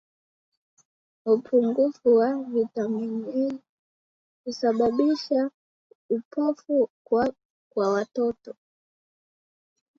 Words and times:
Upungufu 1.25 2.15
wa 2.15 2.33
vitamini 2.43 3.51
A 3.51 3.59
husababisha 4.45 5.51
upofu 6.09 6.89
kwa 7.73 7.89
watoto 7.93 8.55